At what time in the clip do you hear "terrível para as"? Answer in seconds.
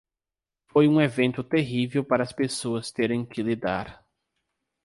1.43-2.33